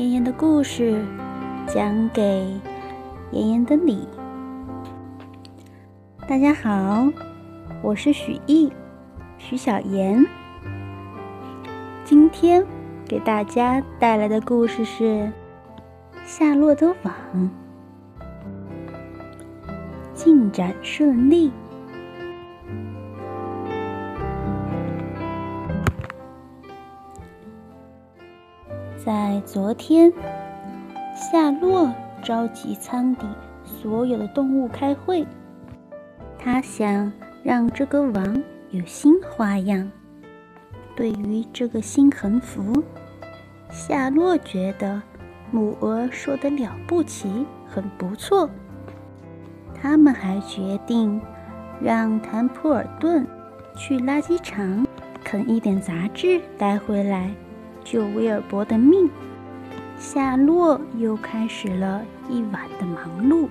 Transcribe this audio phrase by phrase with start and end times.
[0.00, 1.04] 妍妍的故事
[1.68, 2.22] 讲给
[3.32, 4.08] 妍妍的你。
[6.26, 7.06] 大家好，
[7.82, 8.72] 我是许艺，
[9.36, 10.24] 许小妍。
[12.02, 12.64] 今天
[13.04, 15.04] 给大家带来的故事是
[16.24, 17.14] 《夏洛的网》，
[20.14, 21.52] 进展顺利。
[29.10, 30.12] 在昨天，
[31.16, 31.92] 夏洛
[32.22, 33.26] 召集舱底
[33.64, 35.26] 所有的动物开会。
[36.38, 39.90] 他想让这个网有新花样。
[40.94, 42.84] 对于这个新横幅，
[43.68, 45.02] 夏洛觉得
[45.50, 48.48] 母鹅说的了不起，很不错。
[49.74, 51.20] 他们还决定
[51.82, 53.26] 让坦普尔顿
[53.74, 54.86] 去垃圾场
[55.24, 57.28] 啃一点杂志带回来。
[57.90, 59.10] 救威尔伯的命，
[59.98, 63.48] 夏洛又开始了一晚的忙碌。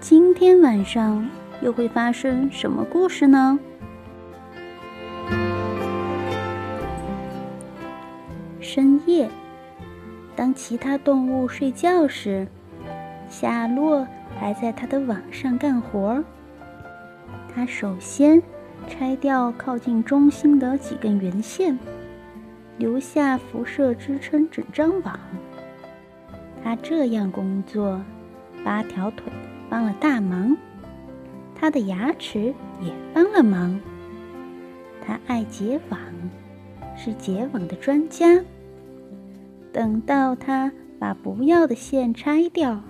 [0.00, 1.28] 今天晚上
[1.60, 3.58] 又会发生什么故事呢？
[8.60, 9.28] 深夜，
[10.34, 12.48] 当其他动物睡觉时，
[13.28, 14.08] 夏洛
[14.40, 16.24] 还在他的网上干活。
[17.54, 18.42] 他首先
[18.88, 21.78] 拆掉靠近中心的几根圆线。
[22.78, 25.18] 留下辐射支撑整张网。
[26.62, 28.00] 他这样工作，
[28.64, 29.32] 八条腿
[29.68, 30.56] 帮了大忙，
[31.54, 33.80] 他的牙齿也帮了忙。
[35.04, 35.98] 他爱结网，
[36.96, 38.40] 是结网的专家。
[39.72, 42.80] 等到他把不要的线拆掉，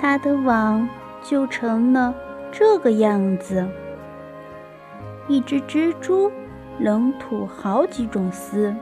[0.00, 0.88] 他的网
[1.22, 2.14] 就成了
[2.50, 3.66] 这个样子。
[5.28, 6.30] 一只蜘蛛。
[6.78, 8.74] 能吐好几种丝，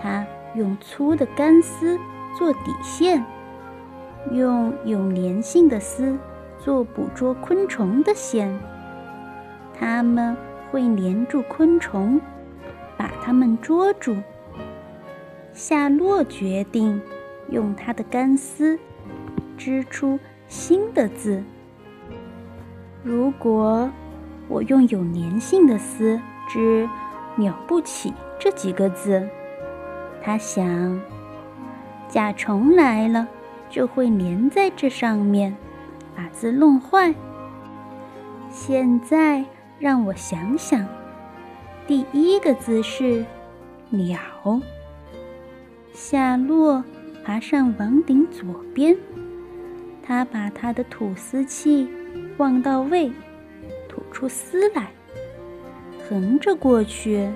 [0.00, 1.98] 它用粗的干丝
[2.38, 3.24] 做底线，
[4.30, 6.18] 用有粘性的丝
[6.58, 8.58] 做捕捉昆虫的线。
[9.78, 10.36] 它们
[10.70, 12.20] 会粘住昆虫，
[12.96, 14.16] 把它们捉住。
[15.52, 17.00] 夏洛决定
[17.50, 18.78] 用他的干丝
[19.56, 20.18] 织出
[20.48, 21.42] 新的字。
[23.02, 23.90] 如果
[24.48, 26.20] 我用有粘性的丝，
[26.52, 26.86] 之
[27.36, 29.26] 了不起这几个字，
[30.22, 31.00] 他想，
[32.08, 33.26] 甲虫来了
[33.70, 35.56] 就会粘在这上面，
[36.14, 37.14] 把字弄坏。
[38.50, 39.42] 现在
[39.78, 40.86] 让我想想，
[41.86, 43.24] 第一个字是
[43.88, 44.20] 鸟。
[45.94, 46.84] 夏洛
[47.24, 48.94] 爬上网顶左边，
[50.02, 51.88] 他把他的吐丝器
[52.36, 53.10] 放到位，
[53.88, 54.90] 吐出丝来。
[56.12, 57.26] 横着过去，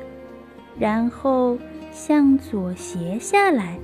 [0.79, 1.57] 然后
[1.93, 3.79] 向左斜下来，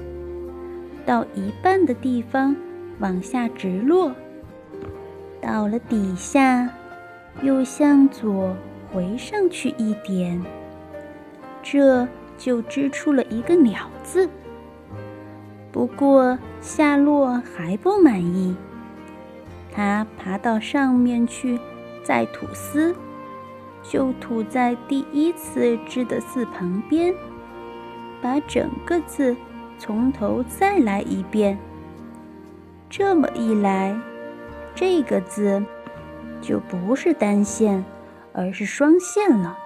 [1.07, 2.55] 到一半的地方
[2.99, 4.13] 往下直落，
[5.41, 6.69] 到了底下
[7.41, 8.55] 又向左
[8.93, 10.39] 回上去一点，
[11.63, 14.29] 这就织出了一个“鸟”字。
[15.73, 18.55] 不过夏洛还不满意，
[19.73, 21.59] 他爬到上面去
[22.05, 22.95] 再吐丝。
[23.83, 27.15] 就吐在第一次织的字旁边，
[28.21, 29.37] 把整个字
[29.79, 31.59] 从头再来一遍。
[32.89, 33.99] 这么一来，
[34.75, 35.65] 这个字
[36.41, 37.85] 就不是单线，
[38.33, 39.59] 而是双线了。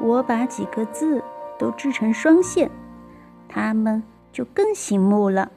[0.00, 1.22] 我把几个字
[1.58, 2.70] 都织成双线，
[3.48, 4.02] 它们
[4.32, 5.52] 就更醒目了。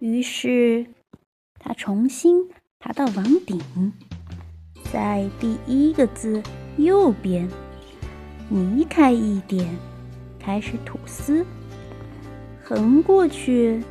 [0.00, 0.86] 于是，
[1.58, 3.60] 他重新爬到网顶。
[4.92, 6.42] 在第一个字
[6.76, 7.48] 右边，
[8.50, 9.68] 移开一点，
[10.38, 11.44] 开始吐丝，
[12.64, 13.82] 横过去，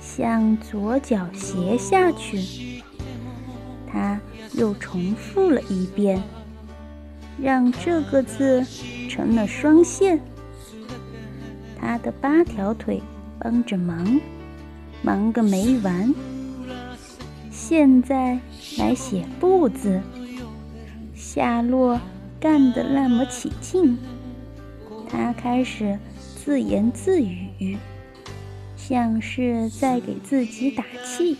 [0.00, 2.82] 向左脚斜下去。
[3.90, 4.20] 他
[4.52, 6.22] 又重复了一遍，
[7.40, 8.64] 让这个字
[9.08, 10.20] 成了双线。
[11.80, 13.02] 他的八条腿
[13.40, 14.20] 帮着忙，
[15.02, 16.14] 忙个没完。
[17.50, 18.38] 现在
[18.78, 20.00] 来写“不”字。
[21.38, 22.00] 夏洛
[22.40, 23.96] 干得那么起劲，
[25.08, 27.78] 他开始自言自语，
[28.76, 31.36] 像是在给自己打气。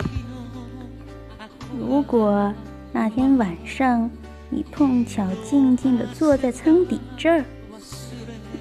[1.77, 2.55] 如果
[2.93, 4.09] 那天晚上
[4.51, 7.45] 你碰巧静静地坐在舱底这儿，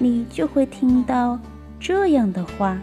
[0.00, 1.38] 你就会听到
[1.78, 2.80] 这样的话：“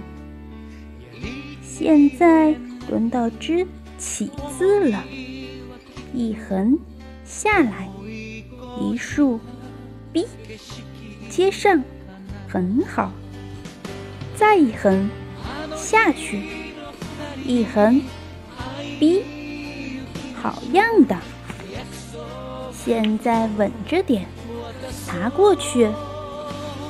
[1.61, 2.55] 现在
[2.89, 3.67] 轮到之
[3.97, 5.03] 起字了，
[6.13, 6.79] 一横
[7.25, 7.89] 下来。”
[8.79, 9.39] 一竖
[10.11, 10.25] ，B，
[11.29, 11.83] 接上，
[12.47, 13.11] 很好。
[14.35, 15.09] 再一横，
[15.75, 16.43] 下去，
[17.45, 18.01] 一横
[18.99, 19.23] ，，B，，
[20.41, 21.15] 好样的！
[22.73, 24.25] 现在稳着点，
[25.07, 25.89] 爬过去，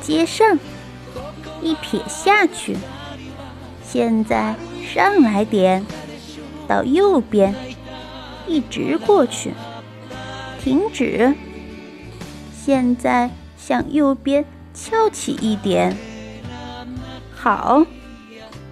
[0.02, 0.58] 接上，
[1.62, 2.76] 一撇下去。
[3.84, 5.86] 现在上来点，
[6.68, 7.56] 到右边，
[8.48, 9.52] 一直过去，
[10.64, 11.36] 停止。
[12.66, 15.96] 现在向右边翘起一点。
[17.32, 17.86] 好，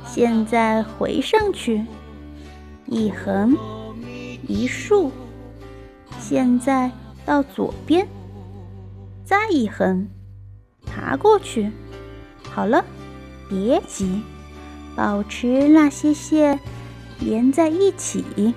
[0.07, 1.85] 现在回上去，
[2.87, 3.55] 一横
[4.47, 5.11] 一竖。
[6.19, 6.89] 现在
[7.23, 8.07] 到左边，
[9.23, 10.09] 再一横，
[10.87, 11.69] 爬过去。
[12.49, 12.83] 好了，
[13.47, 14.23] 别急，
[14.95, 16.59] 保持那些线
[17.19, 18.55] 连在一起。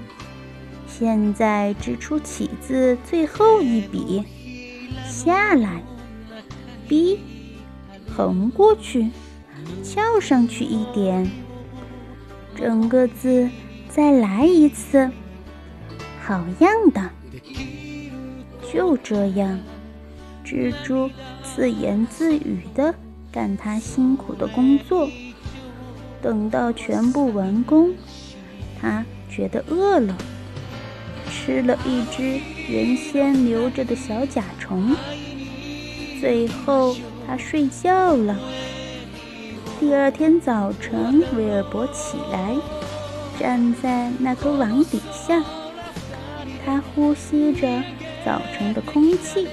[0.88, 4.24] 现在织出起字最后一笔，
[5.06, 5.82] 下来
[6.88, 7.18] ，b，
[8.16, 9.10] 横过去。
[9.82, 11.28] 翘上去一点，
[12.56, 13.48] 整个字
[13.88, 15.10] 再来一次，
[16.22, 17.10] 好样的！
[18.72, 19.58] 就这样，
[20.44, 21.10] 蜘蛛
[21.42, 22.94] 自言自语地
[23.32, 25.08] 干他辛苦的工作。
[26.22, 27.94] 等到全部完工，
[28.80, 30.16] 他觉得饿了，
[31.30, 34.96] 吃了一只原先留着的小甲虫。
[36.20, 36.96] 最后，
[37.26, 38.38] 他睡觉了。
[39.78, 42.56] 第二天早晨，威尔伯起来，
[43.38, 45.44] 站在那个网底下，
[46.64, 47.82] 他呼吸着
[48.24, 49.46] 早晨的空气，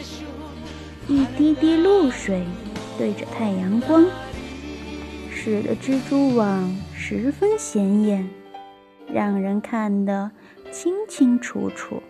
[1.08, 2.44] 一滴滴露水
[2.98, 4.06] 对着太阳光，
[5.30, 8.30] 使得蜘蛛网十分显眼，
[9.14, 10.32] 让人看得
[10.72, 12.02] 清清楚楚。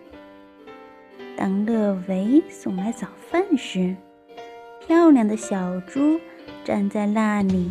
[1.36, 3.96] 当乐维送来早饭时，
[4.86, 6.20] 漂亮的小猪。
[6.64, 7.70] 站在那里，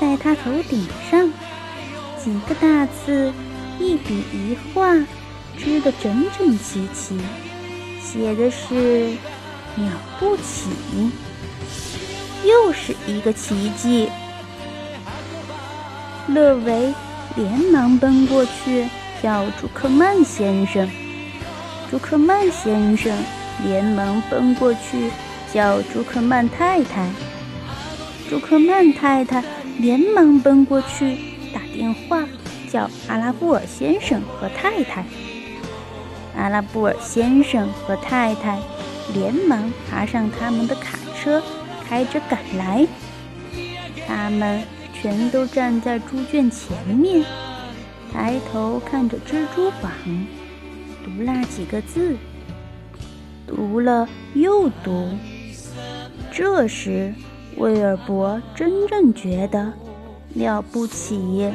[0.00, 1.30] 在他头顶上，
[2.18, 3.30] 几个大字，
[3.78, 4.94] 一笔一画，
[5.58, 7.20] 织得整整齐齐，
[8.00, 9.10] 写的是
[9.76, 10.70] “了不起”，
[12.48, 14.08] 又是一个奇迹。
[16.28, 16.94] 乐维
[17.36, 18.88] 连忙奔过去
[19.22, 20.88] 叫朱克曼先生，
[21.92, 23.14] 朱克曼先生
[23.66, 25.10] 连忙奔过去
[25.52, 27.06] 叫朱克曼太太。
[28.30, 29.44] 朱克曼太太
[29.78, 31.18] 连忙奔过去
[31.52, 32.24] 打电话，
[32.66, 35.04] 叫阿拉布尔先生和太太。
[36.34, 38.58] 阿拉布尔先生和太太
[39.12, 41.42] 连忙爬上他们的卡车，
[41.86, 42.86] 开着赶来。
[44.08, 44.62] 他们
[44.94, 47.22] 全都站在猪圈前面，
[48.10, 49.92] 抬头看着蜘蛛网，
[51.04, 52.16] 读那几个字，
[53.46, 55.08] 读了又读。
[56.32, 57.14] 这时。
[57.58, 59.74] 威尔伯真正觉得
[60.34, 61.52] 了不起，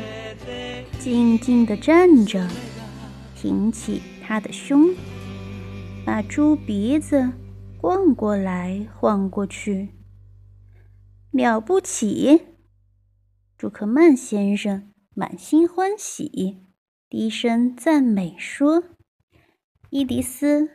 [0.99, 2.47] 静静地站着，
[3.35, 4.93] 挺起他的胸，
[6.05, 7.33] 把猪鼻子
[7.81, 9.89] 晃过来晃过去。
[11.31, 12.43] 了不起！
[13.57, 16.59] 朱克曼先生满心欢喜，
[17.09, 18.83] 低声赞美说
[19.89, 20.69] ：“伊迪丝，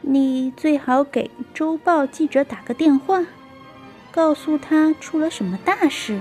[0.00, 3.24] 你最好给周报记者打个电话。”
[4.10, 6.20] 告诉他出了什么大事，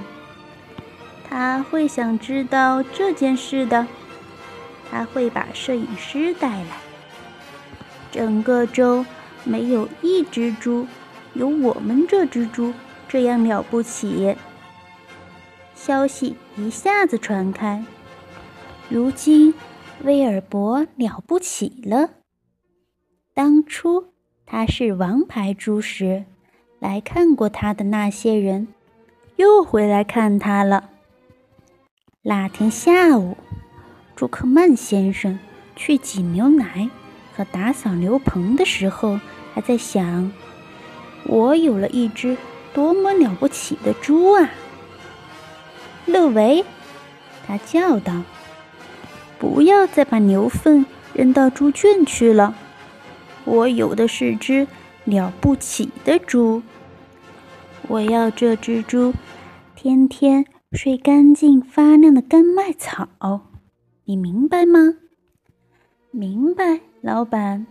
[1.29, 3.85] 他会想知道这件事的。
[4.89, 6.77] 他会把摄影师带来。
[8.11, 9.05] 整个州
[9.43, 10.87] 没有一只猪
[11.33, 12.73] 有我们这只猪
[13.07, 14.35] 这样了不起。
[15.75, 17.83] 消息一下子传开，
[18.89, 19.53] 如今
[20.01, 22.09] 威尔伯了不起了。
[23.33, 24.07] 当初
[24.45, 26.25] 他是王牌猪时。
[26.79, 28.67] 来看过他的那些人，
[29.37, 30.89] 又回来看他了。
[32.23, 33.37] 那天下午，
[34.17, 35.39] 朱克曼先生
[35.77, 36.89] 去挤牛奶
[37.33, 39.17] 和打扫牛棚的时候，
[39.53, 40.29] 还在想：
[41.25, 42.35] 我有了一只
[42.73, 44.49] 多么了不起的猪啊！
[46.05, 46.65] 乐维，
[47.47, 48.23] 他叫道
[49.43, 52.55] ：“不要再把牛粪扔到猪圈去了，
[53.43, 54.65] 我有的是只
[55.03, 56.63] 了不起的猪。”
[57.89, 59.13] 我要这只猪
[59.75, 63.09] 天天睡干净发亮的干麦草，
[64.05, 64.79] 你明白吗？
[66.11, 67.67] 明白，老板。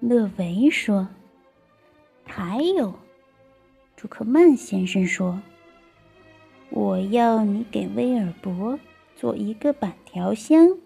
[0.00, 1.06] 勒维说。
[2.24, 2.94] 还有，
[3.94, 5.38] 朱克曼先生说，
[6.70, 8.78] 我要你给威尔伯
[9.14, 10.78] 做一个板条箱。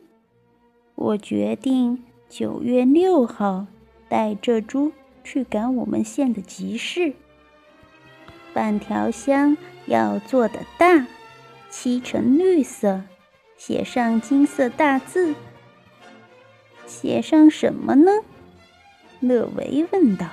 [1.01, 3.67] 我决定九月六号
[4.09, 4.91] 带这猪
[5.23, 7.15] 去赶我们县的集市。
[8.53, 11.07] 半条箱要做的大，
[11.71, 13.03] 漆成绿色，
[13.57, 15.37] 写上金色大字。
[16.85, 18.11] 写上什么呢？
[19.21, 20.27] 勒维问道。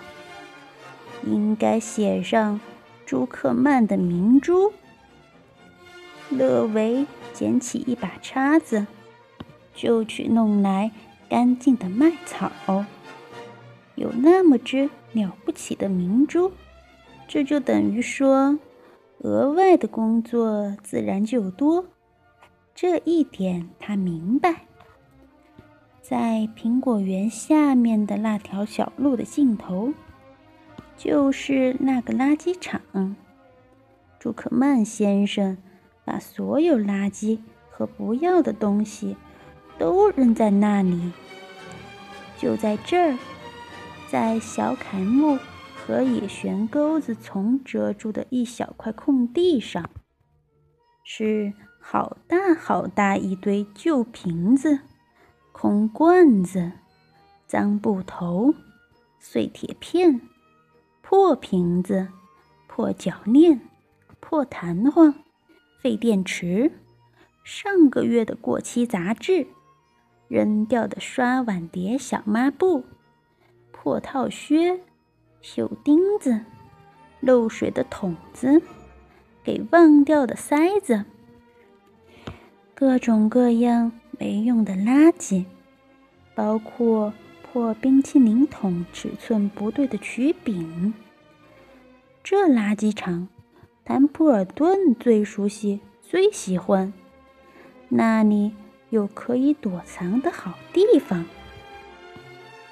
[1.27, 2.59] 应该写上
[3.05, 4.73] 朱克曼的明珠。
[6.31, 8.87] 勒维捡起一把叉子，
[9.75, 10.91] 就去弄来
[11.29, 12.51] 干净的麦草。
[13.95, 16.51] 有那么只了不起的明珠，
[17.27, 18.57] 这就等于说，
[19.19, 21.85] 额外的工作自然就多。
[22.73, 24.65] 这一点他明白。
[26.01, 29.93] 在苹果园下面的那条小路的尽头，
[30.97, 32.81] 就是那个垃圾场。
[34.19, 35.57] 朱克曼先生。
[36.07, 37.39] 把所有垃圾
[37.71, 39.17] 和不要的东西
[39.77, 41.11] 都扔在那里。
[42.37, 43.17] 就在这儿，
[44.09, 45.37] 在小楷木
[45.75, 49.89] 和野悬钩子丛遮住的一小块空地上，
[51.03, 54.79] 是好大好大一堆旧瓶子、
[55.51, 56.71] 空罐子、
[57.47, 58.53] 脏布头、
[59.19, 60.21] 碎铁片、
[61.01, 62.09] 破瓶子、
[62.67, 63.61] 破脚链、
[64.19, 65.13] 破弹簧。
[65.81, 66.71] 废电池，
[67.43, 69.45] 上个月的过期杂志，
[70.27, 72.83] 扔掉的刷碗碟小抹布，
[73.71, 74.79] 破套靴，
[75.41, 76.41] 锈钉子，
[77.19, 78.61] 漏水的桶子，
[79.43, 81.05] 给忘掉的塞子，
[82.73, 85.45] 各种各样没用的垃圾，
[86.33, 87.13] 包括
[87.43, 90.93] 破冰淇淋桶尺寸不对的曲柄。
[92.23, 93.27] 这垃圾场。
[93.87, 96.91] 坦普尔顿最熟悉、最喜欢，
[97.87, 98.51] 那里
[98.95, 101.25] 有可以躲藏的好地方。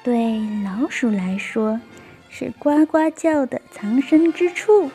[0.03, 1.81] 对老鼠来说，
[2.29, 4.89] 是呱呱叫的藏身之处。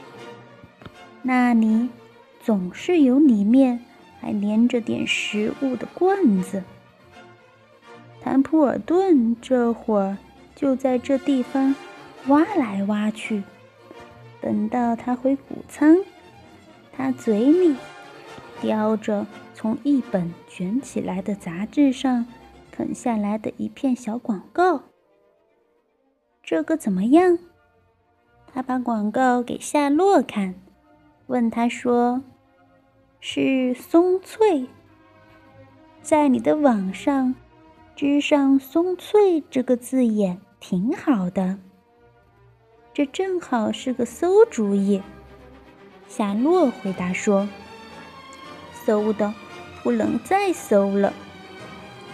[1.20, 1.90] 那里
[2.42, 3.85] 总是有里面
[4.20, 6.64] 还连着点食物的罐子。
[8.23, 10.16] 坦普尔顿这会儿
[10.54, 11.75] 就在这地方
[12.28, 13.42] 挖来挖去。
[14.40, 15.99] 等到他回谷仓，
[16.97, 17.76] 他嘴里
[18.62, 19.26] 叼着
[19.60, 22.24] 从一本卷起来的杂志上
[22.70, 24.84] 啃下来的一片小广告。
[26.44, 27.36] 这个怎么样？
[28.54, 30.54] 他把广告给夏洛看，
[31.26, 32.22] 问他说
[33.18, 34.68] ：“是松脆，
[36.02, 37.34] 在你的网上
[37.96, 41.58] 织上‘松脆’这个字眼挺好的。”
[42.94, 45.02] 这正好是个馊主意，
[46.06, 47.48] 夏洛回答说
[48.86, 49.34] ：“馊的
[49.88, 51.14] 不能再搜了。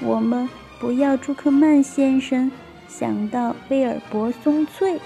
[0.00, 2.48] 我们不要朱克曼先生
[2.86, 5.00] 想到威尔伯松脆，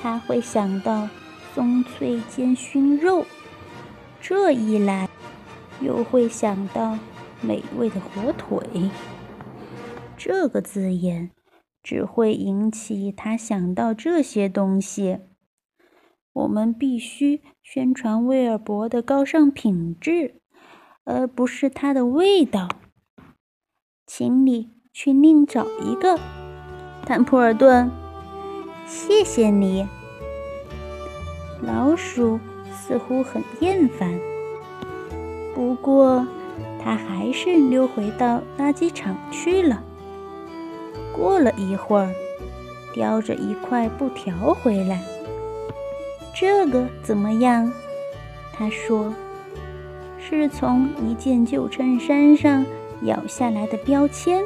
[0.00, 1.08] 他会想到
[1.52, 3.26] 松脆煎熏肉。
[4.20, 5.08] 这一来，
[5.80, 6.96] 又会想到
[7.40, 8.88] 美味的火腿。
[10.16, 11.32] 这个字眼。”
[11.82, 15.18] 只会引起他想到这些东西。
[16.32, 20.40] 我们必须宣传威尔伯的高尚品质，
[21.06, 22.68] 而不是它的味道。
[24.06, 26.18] 请你去另找一个，
[27.06, 27.90] 坦普尔顿。
[28.86, 29.88] 谢谢你。
[31.62, 32.38] 老鼠
[32.70, 34.20] 似乎很厌烦，
[35.54, 36.26] 不过
[36.82, 39.82] 它还是溜回到垃圾场去了。
[41.16, 42.14] 过了一会儿，
[42.94, 45.02] 叼着一块布条回来。
[46.34, 47.72] 这个怎么样？
[48.52, 49.12] 他说
[50.28, 52.66] ：“是从一件旧衬衫上
[53.02, 54.42] 咬下来的标签。”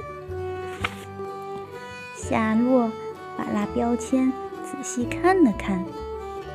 [2.14, 2.90] 夏洛
[3.36, 4.32] 把那标签
[4.62, 5.84] 仔细看了看，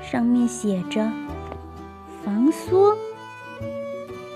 [0.01, 1.11] 上面写着
[2.23, 2.95] “防缩”。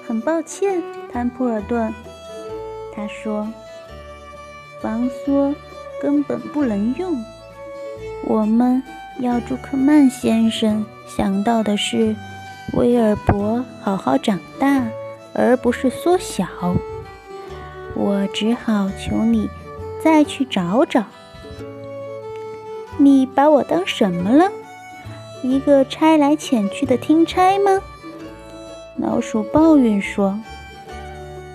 [0.08, 0.82] 很抱歉，
[1.12, 1.94] 坦普尔顿，
[2.94, 3.48] 他说
[4.82, 5.54] ：“防缩。”
[6.02, 7.22] 根本不能用。
[8.24, 8.82] 我们
[9.20, 12.16] 要朱克曼先生想到的是
[12.74, 14.86] 威尔伯好好长大，
[15.34, 16.46] 而不是缩小。
[17.96, 19.50] 我只好求你
[20.04, 21.04] 再去找找。
[22.98, 24.52] 你把我当什么了？
[25.42, 27.82] 一个差来遣去的听差吗？
[28.98, 30.40] 老鼠抱怨说：“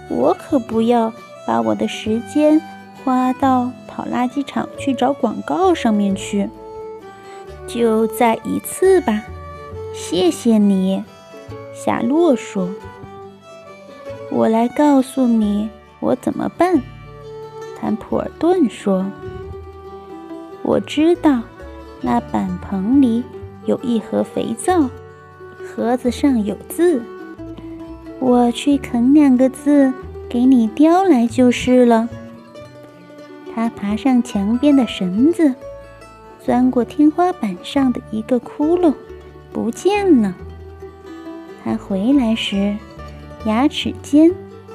[0.09, 1.12] 我可不要
[1.47, 2.61] 把我的时间。”
[3.04, 6.49] 花到跑垃圾场去找广告上面去，
[7.66, 9.23] 就再一次吧，
[9.96, 11.04] 谢谢你，
[11.72, 12.68] 夏洛说。
[14.28, 15.70] 我来告诉你
[16.00, 16.82] 我怎么办，
[17.80, 19.06] 坦普尔顿说。
[20.62, 21.40] 我知道
[22.00, 23.22] 那板棚里
[23.66, 24.90] 有一盒肥皂，
[25.64, 27.00] 盒子上有字。
[28.18, 29.92] 我去啃两个字，
[30.28, 32.08] 给你叼来就是了。
[33.54, 35.54] 他爬上墙边的绳子，
[36.44, 38.92] 钻过天花板上的一个窟窿，
[39.54, 40.34] 不见了。
[41.64, 42.76] 他回来时，
[43.46, 44.32] 牙齿间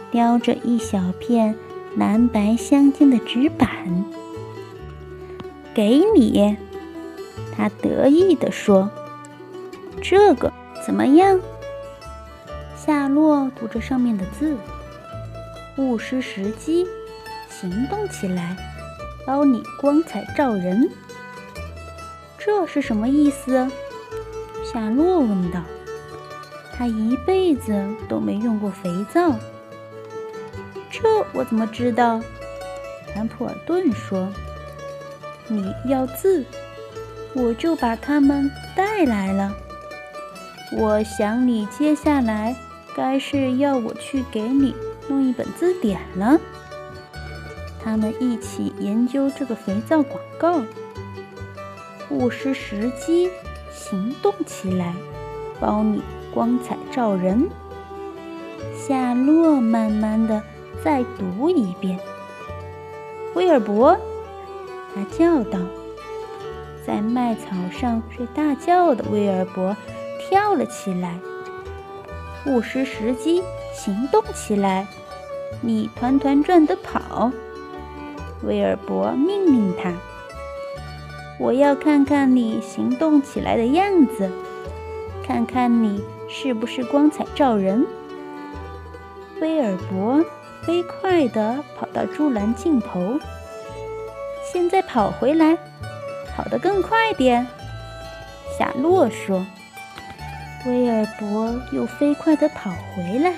[0.09, 1.53] 叼着一小片
[1.97, 3.69] 蓝白相间的纸板。
[5.73, 6.57] 给你，
[7.55, 8.89] 他得意地说
[10.01, 10.51] ：“这个
[10.85, 11.39] 怎么样？”
[12.75, 14.57] 夏洛读着上面的字
[15.77, 16.87] ：“勿失时机，
[17.49, 18.55] 行动起来，
[19.25, 20.89] 包你光彩照人。”
[22.39, 23.69] 这是什么意思？
[24.71, 25.61] 夏洛问道。
[26.71, 27.73] 他一辈子
[28.07, 29.35] 都没用过肥皂，
[30.89, 31.01] 这
[31.33, 32.21] 我怎么知道？
[33.13, 34.29] 坦普尔顿说
[35.49, 36.45] ：“你要字，
[37.33, 39.53] 我就把它们带来了。
[40.77, 42.55] 我想你接下来
[42.95, 44.73] 该是要我去给你
[45.09, 46.39] 弄一本字典了。”
[47.83, 50.61] 他们一起研究这个肥皂广告，
[52.07, 53.29] 不失时机，
[53.79, 54.93] 行动起来，
[55.59, 56.01] 包你。
[56.31, 57.49] 光彩照人。
[58.77, 60.43] 夏洛慢慢的
[60.83, 61.99] 再读一遍。
[63.33, 63.97] 威尔伯，
[64.93, 65.57] 他叫道。
[66.85, 69.75] 在麦草上睡大觉的威尔伯
[70.19, 71.17] 跳了起来。
[72.43, 73.41] 不失时机，
[73.73, 74.87] 行动起来！
[75.61, 77.31] 你团团转的跑。
[78.43, 79.91] 威尔伯命令他。
[81.39, 84.29] 我要看看你行动起来的样子，
[85.25, 86.03] 看看你。
[86.31, 87.87] 是不是光彩照人？
[89.41, 90.23] 威尔伯
[90.61, 93.19] 飞快地跑到竹篮尽头，
[94.53, 95.57] 现在跑回来，
[96.35, 97.47] 跑得更快点。
[98.55, 99.43] 夏洛说。
[100.67, 103.33] 威尔伯又飞快地跑回来，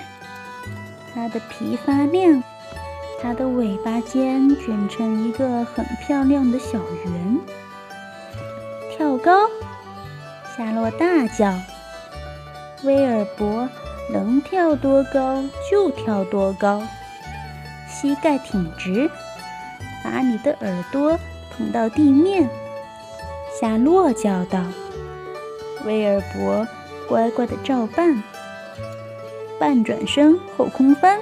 [1.14, 2.42] 他的皮发亮，
[3.22, 7.38] 他的尾巴尖卷成一个很漂亮的小圆。
[9.22, 9.48] 高！
[10.56, 11.54] 夏洛大叫。
[12.82, 13.68] 威尔伯
[14.12, 16.82] 能跳多高就跳多高，
[17.88, 19.08] 膝盖挺直，
[20.02, 21.16] 把你的耳朵
[21.50, 22.50] 捧到地面。
[23.60, 24.64] 夏洛叫道
[25.86, 26.66] ：“威尔伯
[27.08, 28.20] 乖乖的照办。”
[29.60, 31.20] 半转身后空翻，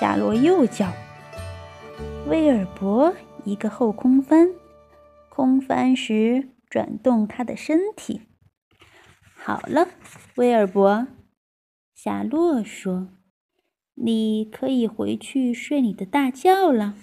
[0.00, 0.88] 夏洛又叫
[2.26, 4.50] ：“威尔伯一个后空翻，
[5.28, 8.22] 空翻时转动他的身体。”
[9.36, 9.88] 好了，
[10.36, 11.06] 威尔伯，
[11.94, 13.08] 夏洛说
[13.96, 16.94] ：“你可以回去睡你的大觉了。”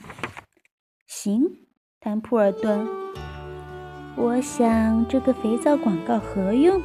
[1.05, 1.67] 行，
[1.99, 2.87] 坦普尔顿。
[4.15, 6.81] 我想这个肥皂广告何用？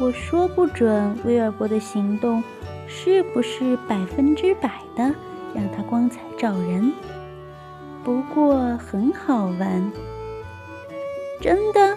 [0.00, 2.42] 我说不准威尔伯的行动
[2.88, 5.14] 是不是百分之百的
[5.54, 6.92] 让他光彩照人。
[8.04, 9.92] 不过很好玩。
[11.40, 11.96] 真的，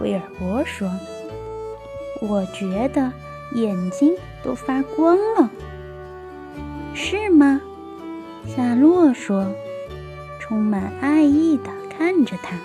[0.00, 0.90] 威尔伯说。
[2.20, 3.12] 我觉得
[3.54, 5.50] 眼睛都发光了，
[6.94, 7.60] 是吗？
[8.46, 9.46] 夏洛说，
[10.40, 12.56] 充满爱意地看着他。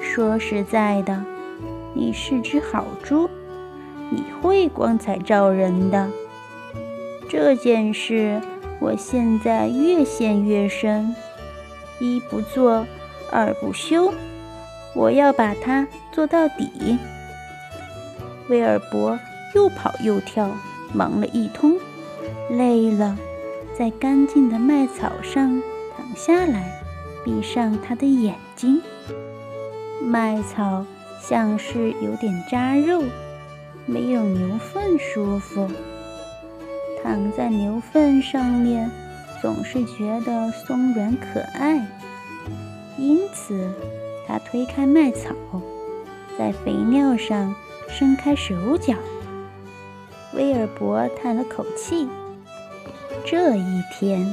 [0.00, 1.24] 说实在的，
[1.92, 3.28] 你是只好猪，
[4.10, 6.08] 你会光彩照人的。
[7.28, 8.40] 这件事
[8.80, 11.14] 我现在越陷越深，
[11.98, 12.86] 一不做
[13.32, 14.12] 二不休，
[14.94, 16.98] 我要把它做到底。
[18.48, 19.18] 威尔伯
[19.54, 20.50] 又跑又跳，
[20.92, 21.76] 忙了一通，
[22.50, 23.16] 累了，
[23.78, 25.62] 在干净的麦草上
[25.96, 26.82] 躺下来，
[27.24, 28.82] 闭上他的眼睛。
[30.02, 30.84] 麦草
[31.22, 33.04] 像是有点扎肉，
[33.86, 35.68] 没有牛粪舒服。
[37.02, 38.90] 躺在牛粪上面，
[39.40, 41.86] 总是觉得松软可爱，
[42.98, 43.72] 因此
[44.30, 45.34] 他推开麦草，
[46.38, 47.52] 在肥料上。
[47.92, 48.94] 伸开手脚，
[50.32, 52.06] 威尔伯叹了口气。
[53.26, 54.32] 这一天，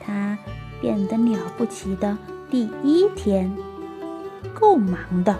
[0.00, 0.36] 他
[0.80, 2.18] 变得了不起的
[2.50, 3.48] 第一天，
[4.52, 5.36] 够忙的。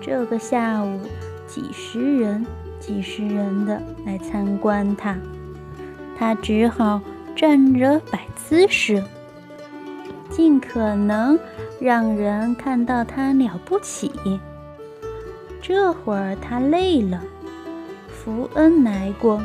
[0.00, 1.00] 这个下午，
[1.48, 2.46] 几十人、
[2.78, 5.18] 几十人的来参观他，
[6.16, 7.00] 他只好
[7.34, 9.02] 站着摆姿势，
[10.36, 11.38] 尽可能
[11.80, 14.12] 让人看到他了不起。
[15.62, 17.22] 这会儿他累了，
[18.06, 19.40] 福恩来过，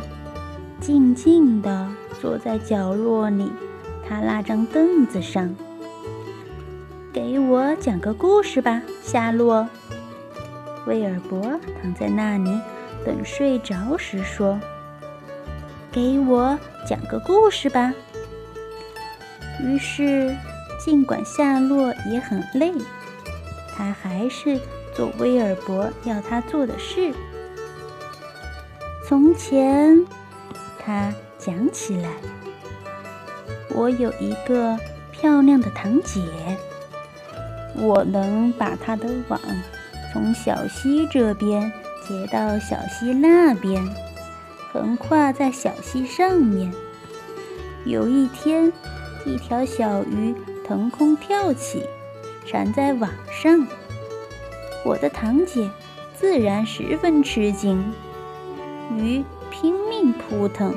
[0.82, 1.88] 静静地
[2.19, 3.49] 坐在角落里
[4.06, 5.56] 他那张凳子上。
[7.13, 9.65] 给我讲个故事吧，夏洛。
[10.88, 12.60] 威尔伯躺在那里，
[13.06, 14.60] 等睡着时说
[15.89, 17.93] ：“给我讲个故事吧。”
[19.63, 20.36] 于是，
[20.83, 22.73] 尽管夏洛也很累，
[23.77, 24.59] 他还是
[24.95, 27.13] 做威尔伯要他做的事。
[29.07, 30.03] 从前，
[30.79, 32.09] 他讲起来
[33.69, 34.75] ：“我有一个
[35.11, 36.19] 漂亮的堂姐，
[37.75, 39.39] 我能把她的网
[40.11, 41.71] 从小溪这边。”
[42.03, 43.87] 接到小溪那边，
[44.73, 46.73] 横跨在小溪上面。
[47.85, 48.73] 有一天，
[49.23, 50.35] 一条小鱼
[50.71, 51.84] 腾空跳起，
[52.45, 53.67] 缠在网上。
[54.86, 55.69] 我的堂姐
[56.15, 57.91] 自然十分吃惊，
[58.95, 60.73] 鱼拼命扑腾，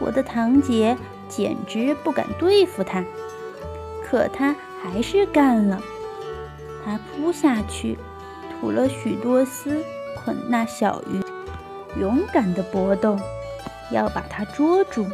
[0.00, 3.04] 我的堂姐简直不敢对付它，
[4.04, 5.80] 可她还是干了。
[6.84, 7.96] 她扑下去，
[8.50, 9.80] 吐了许多丝。
[10.24, 11.20] 捆那小鱼，
[12.00, 13.16] 勇敢地搏斗，
[13.92, 15.06] 要把它捉住。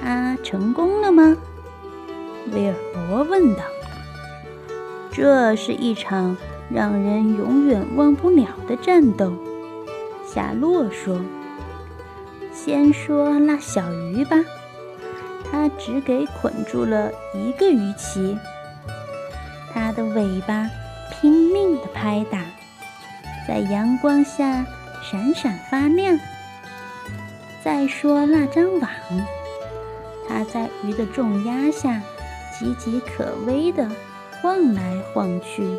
[0.00, 1.36] 他成功了吗？
[2.52, 3.62] 威尔伯问道。
[5.12, 6.36] 这是一场
[6.68, 9.32] 让人永远忘不了的战斗，
[10.26, 11.20] 夏洛说。
[12.52, 14.36] 先说那小鱼吧，
[15.50, 18.36] 它只给捆住了一个鱼鳍，
[19.72, 20.68] 它的尾巴
[21.10, 22.40] 拼命地拍打。
[23.46, 24.66] 在阳光下
[25.02, 26.18] 闪闪发亮。
[27.62, 28.90] 再说那张网，
[30.28, 32.00] 它在鱼的重压下
[32.58, 33.86] 岌岌可危地
[34.40, 35.76] 晃来晃去，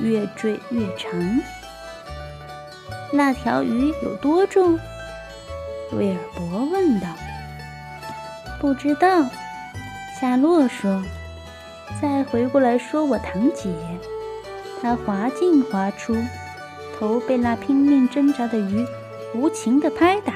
[0.00, 1.10] 越坠越长。
[3.12, 4.78] 那条鱼有多重？
[5.92, 7.06] 威尔伯问道。
[8.60, 9.24] 不知道，
[10.20, 11.02] 夏洛说。
[12.00, 13.70] 再回过来说我堂姐，
[14.80, 16.16] 她滑进滑出。
[16.98, 18.84] 头被那拼命挣扎的鱼
[19.32, 20.34] 无情地拍打，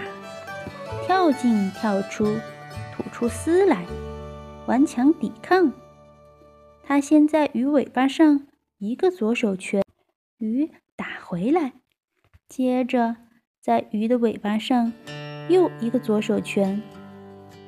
[1.04, 2.36] 跳进跳出，
[2.94, 3.84] 吐出丝来，
[4.66, 5.72] 顽强抵抗。
[6.82, 8.46] 他先在鱼尾巴上
[8.78, 9.82] 一个左手拳，
[10.38, 11.72] 鱼打回来；
[12.48, 13.16] 接着
[13.60, 14.92] 在鱼的尾巴上
[15.48, 16.82] 又一个左手拳，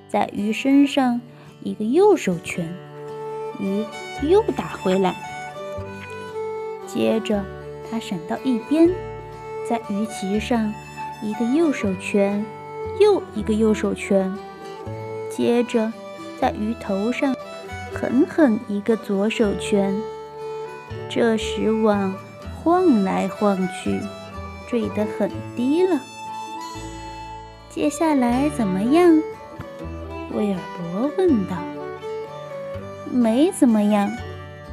[0.08, 1.20] 在鱼身上
[1.62, 2.72] 一个右手拳，
[3.58, 3.84] 鱼
[4.28, 5.14] 又打回来。
[6.86, 7.44] 接着。
[7.90, 8.88] 他闪到一边，
[9.68, 10.72] 在鱼鳍上
[11.22, 12.42] 一个右手拳，
[12.98, 14.34] 又一个右手拳，
[15.30, 15.92] 接着
[16.40, 17.34] 在鱼头上
[17.92, 19.94] 狠狠一个左手拳。
[21.08, 22.14] 这时网
[22.62, 24.00] 晃来晃去，
[24.68, 26.00] 坠得很低了。
[27.70, 29.20] 接下来怎么样？
[30.32, 31.56] 威尔伯问道。
[33.10, 34.10] 没怎么样，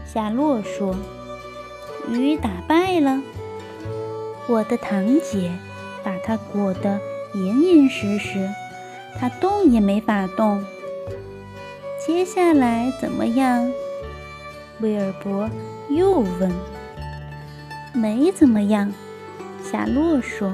[0.06, 0.96] 夏洛说。
[2.10, 3.22] 鱼打败了
[4.48, 5.52] 我的堂姐，
[6.04, 7.00] 把它裹得
[7.36, 8.50] 严严实实，
[9.20, 10.64] 它动也没法动。
[12.04, 13.72] 接下来怎么样？
[14.80, 15.48] 威尔伯
[15.88, 16.52] 又问。
[17.94, 18.92] 没怎么样，
[19.64, 20.52] 夏洛说。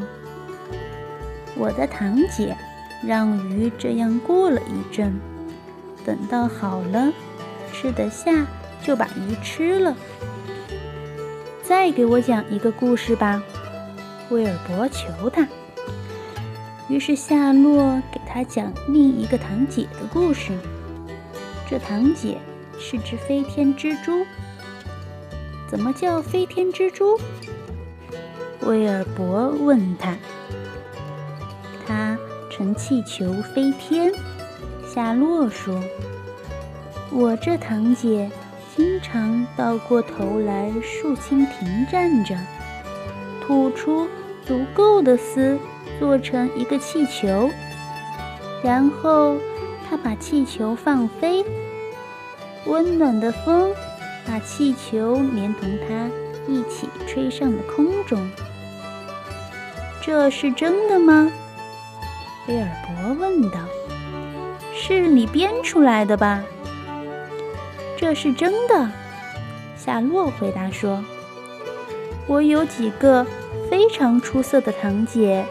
[1.55, 2.53] 我的堂姐
[3.01, 5.17] 让鱼这样过了一阵，
[6.05, 7.13] 等到好了，
[7.71, 8.45] 吃得下，
[8.83, 9.95] 就把鱼吃了。
[11.63, 13.41] 再给我讲一个故事吧，
[14.29, 15.47] 威尔伯求他。
[16.89, 20.51] 于是夏洛给他讲另一个堂姐的故事。
[21.69, 22.37] 这堂姐
[22.79, 24.25] 是只飞天蜘蛛。
[25.69, 27.19] 怎么叫飞天蜘蛛？
[28.61, 30.15] 威尔伯问他。
[31.85, 32.17] 他
[32.49, 34.13] 乘气球飞天。
[34.87, 35.83] 夏洛说
[37.11, 38.31] ：“我这堂姐。”
[38.77, 42.37] 经常倒过头来竖蜻蜓站着，
[43.41, 44.07] 吐出
[44.45, 45.57] 足够的丝
[45.97, 47.49] 做成一个气球，
[48.63, 49.37] 然后
[49.89, 51.45] 他把气球放飞，
[52.65, 53.73] 温暖的风
[54.27, 56.09] 把气球连同它
[56.47, 58.29] 一起吹上了空中。
[60.01, 61.31] 这是真的吗？
[62.47, 63.59] 威尔伯问道。
[64.79, 66.43] 是你编出来的吧？
[67.97, 68.89] 这是真的，
[69.75, 71.03] 夏洛回答说
[72.27, 73.25] ：“我有几个
[73.69, 75.43] 非常出色的堂姐。”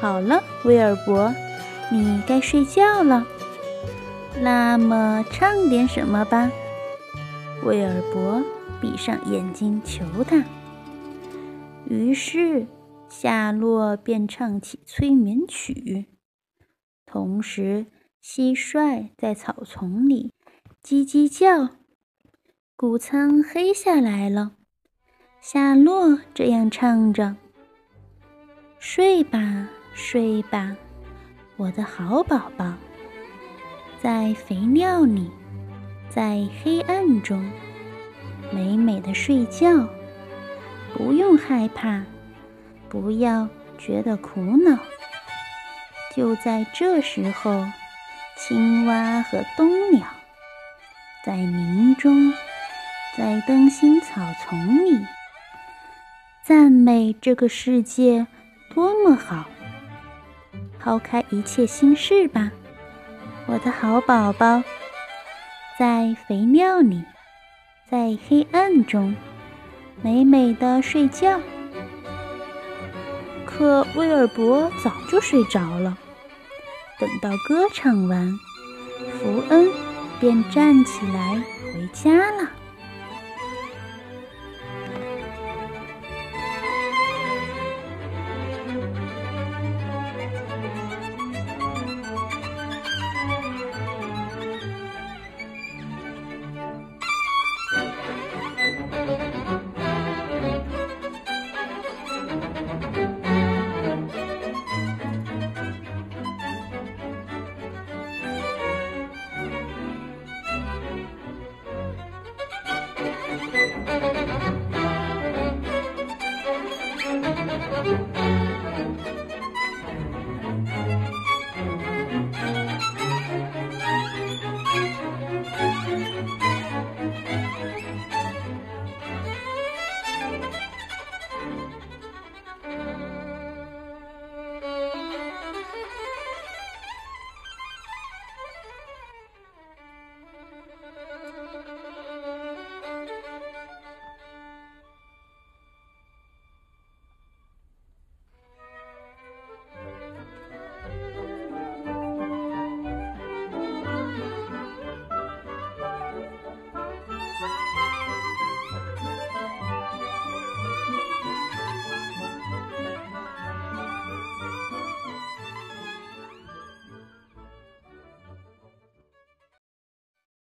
[0.00, 1.34] 好了，威尔伯，
[1.90, 3.26] 你该睡觉了。
[4.40, 6.50] 那么，唱点什么吧。
[7.64, 8.42] 威尔伯
[8.80, 10.44] 闭上眼睛求他。
[11.86, 12.66] 于是，
[13.08, 16.06] 夏洛便唱起催眠曲，
[17.04, 17.86] 同时，
[18.22, 20.32] 蟋蟀在草丛里。
[20.82, 21.74] 叽叽叫，
[22.76, 24.52] 谷仓黑下来了。
[25.40, 27.36] 夏洛这样唱着
[28.78, 30.76] ：“睡吧，睡吧，
[31.60, 32.72] 我的好宝宝，
[34.02, 35.30] 在肥料里，
[36.08, 37.50] 在黑暗中，
[38.50, 39.86] 美美的睡觉，
[40.96, 42.02] 不用害怕，
[42.88, 43.46] 不要
[43.76, 44.78] 觉得苦恼。
[46.16, 47.66] 就在这时候，
[48.38, 50.06] 青蛙和冬鸟
[51.26, 52.32] 在林中，
[53.18, 54.98] 在灯芯草丛里，
[56.42, 58.26] 赞美这个世界
[58.74, 59.44] 多么好。
[60.82, 62.50] 抛开一切心事吧，
[63.46, 64.62] 我的好宝宝，
[65.78, 67.04] 在肥料里，
[67.90, 69.14] 在黑暗中，
[70.02, 71.38] 美美的睡觉。
[73.44, 75.98] 可威尔伯早就睡着了。
[76.98, 78.30] 等到歌唱完，
[79.18, 79.68] 福恩
[80.18, 82.48] 便站起来回家了。